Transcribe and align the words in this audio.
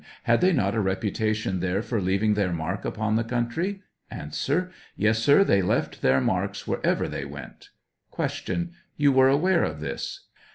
Had 0.23 0.41
they 0.41 0.51
not 0.51 0.73
a 0.73 0.79
reputation 0.81 1.59
there 1.59 1.83
for 1.83 2.01
leaving 2.01 2.33
their 2.33 2.51
mark 2.51 2.85
upon 2.85 3.17
the 3.17 3.23
country? 3.23 3.83
A. 4.09 4.31
Yes, 4.95 5.19
sir, 5.19 5.43
they 5.43 5.61
left 5.61 6.01
their 6.01 6.19
marks 6.19 6.65
wherever 6.65 7.07
they 7.07 7.23
went. 7.23 7.69
Q. 8.15 8.69
You 8.97 9.11
were 9.11 9.29
aware 9.29 9.63
of 9.63 9.79
this 9.79 10.21